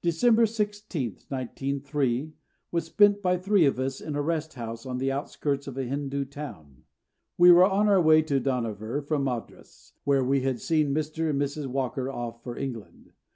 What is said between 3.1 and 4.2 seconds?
by three of us in